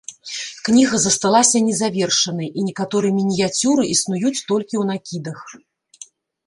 [0.67, 5.39] Кніга засталася незавершанай, і некаторыя мініяцюры існуюць толькі ў накідах.